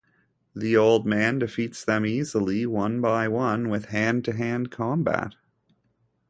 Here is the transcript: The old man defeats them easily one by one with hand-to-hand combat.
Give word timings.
The 0.55 0.75
old 0.75 1.05
man 1.05 1.37
defeats 1.37 1.85
them 1.85 2.07
easily 2.07 2.65
one 2.65 3.01
by 3.01 3.27
one 3.27 3.69
with 3.69 3.89
hand-to-hand 3.89 4.71
combat. 4.71 5.35